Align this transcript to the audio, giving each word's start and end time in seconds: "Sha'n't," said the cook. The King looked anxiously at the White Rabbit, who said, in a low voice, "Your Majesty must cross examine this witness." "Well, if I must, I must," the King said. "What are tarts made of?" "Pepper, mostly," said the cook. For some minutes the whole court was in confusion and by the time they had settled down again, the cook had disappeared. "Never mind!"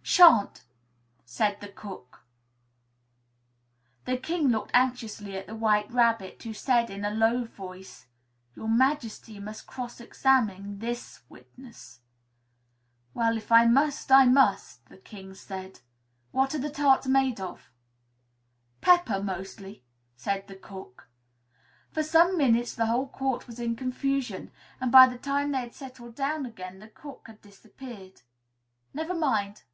"Sha'n't," 0.00 0.64
said 1.26 1.60
the 1.60 1.68
cook. 1.68 2.24
The 4.06 4.16
King 4.16 4.48
looked 4.48 4.70
anxiously 4.72 5.36
at 5.36 5.46
the 5.46 5.54
White 5.54 5.90
Rabbit, 5.90 6.42
who 6.44 6.54
said, 6.54 6.88
in 6.88 7.04
a 7.04 7.10
low 7.10 7.44
voice, 7.44 8.06
"Your 8.56 8.68
Majesty 8.68 9.38
must 9.38 9.66
cross 9.66 10.00
examine 10.00 10.78
this 10.78 11.20
witness." 11.28 12.00
"Well, 13.12 13.36
if 13.36 13.52
I 13.52 13.66
must, 13.66 14.10
I 14.10 14.24
must," 14.24 14.82
the 14.88 14.96
King 14.96 15.34
said. 15.34 15.80
"What 16.30 16.54
are 16.54 16.70
tarts 16.70 17.06
made 17.06 17.38
of?" 17.38 17.70
"Pepper, 18.80 19.22
mostly," 19.22 19.84
said 20.16 20.48
the 20.48 20.56
cook. 20.56 21.10
For 21.90 22.02
some 22.02 22.38
minutes 22.38 22.74
the 22.74 22.86
whole 22.86 23.08
court 23.08 23.46
was 23.46 23.60
in 23.60 23.76
confusion 23.76 24.52
and 24.80 24.90
by 24.90 25.06
the 25.06 25.18
time 25.18 25.50
they 25.52 25.58
had 25.60 25.74
settled 25.74 26.14
down 26.14 26.46
again, 26.46 26.78
the 26.78 26.88
cook 26.88 27.24
had 27.26 27.42
disappeared. 27.42 28.22
"Never 28.94 29.12
mind!" 29.14 29.64